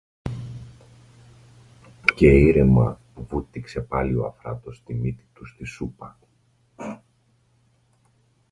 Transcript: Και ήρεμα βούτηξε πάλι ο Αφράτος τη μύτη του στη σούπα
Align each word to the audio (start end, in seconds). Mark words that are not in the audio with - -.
Και 2.15 2.27
ήρεμα 2.27 2.99
βούτηξε 3.15 3.81
πάλι 3.81 4.15
ο 4.15 4.25
Αφράτος 4.25 4.83
τη 4.83 4.93
μύτη 4.93 5.27
του 5.33 5.45
στη 5.45 5.65
σούπα 5.65 6.19